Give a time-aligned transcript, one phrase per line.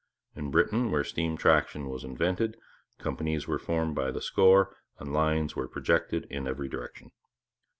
[0.35, 2.57] In Britain, where steam traction was invented,
[2.97, 7.11] companies were formed by the score and lines were projected in every direction.